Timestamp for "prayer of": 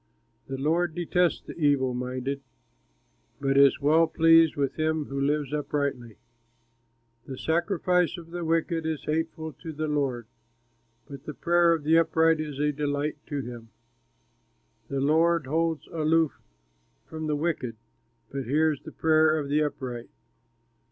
11.35-11.83, 18.91-19.49